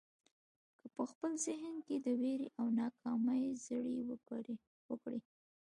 [0.79, 3.95] که په خپل ذهن کې د وېرې او ناکامۍ زړي
[4.89, 5.19] وکرئ.